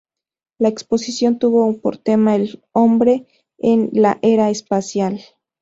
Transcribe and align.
La 0.57 0.67
exposición 0.67 1.37
tuvo 1.37 1.77
por 1.79 1.99
tema 1.99 2.35
"El 2.35 2.63
hombre 2.71 3.27
en 3.59 3.91
la 3.93 4.17
era 4.23 4.49
espacial". 4.49 5.21